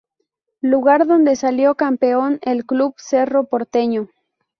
Lugar 0.61 1.05
donde 1.05 1.35
salió 1.35 1.75
Campeón 1.75 2.39
el 2.41 2.65
club 2.65 2.95
Cerro 2.97 3.43
Porteño. 3.43 4.09